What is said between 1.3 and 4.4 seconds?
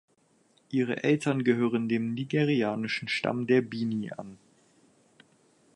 gehörten dem nigerianischen Stamm der Bini an.